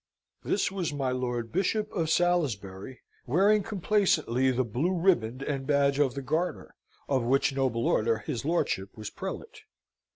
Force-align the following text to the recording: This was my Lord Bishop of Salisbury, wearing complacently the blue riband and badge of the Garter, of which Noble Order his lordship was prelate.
This 0.43 0.71
was 0.71 0.91
my 0.91 1.11
Lord 1.11 1.51
Bishop 1.51 1.91
of 1.93 2.09
Salisbury, 2.09 3.01
wearing 3.27 3.61
complacently 3.61 4.49
the 4.49 4.63
blue 4.63 4.93
riband 4.97 5.43
and 5.43 5.67
badge 5.67 5.99
of 5.99 6.15
the 6.15 6.23
Garter, 6.23 6.73
of 7.07 7.21
which 7.21 7.53
Noble 7.53 7.85
Order 7.87 8.17
his 8.17 8.43
lordship 8.43 8.97
was 8.97 9.11
prelate. 9.11 9.59